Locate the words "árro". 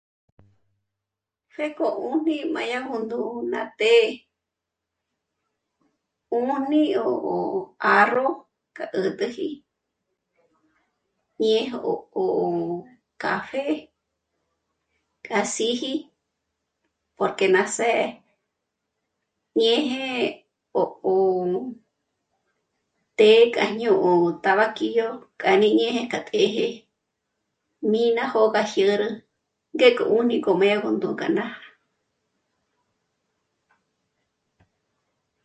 7.81-8.27